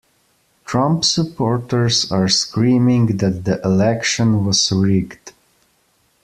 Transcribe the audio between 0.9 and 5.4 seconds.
supporters are screaming that the election was rigged.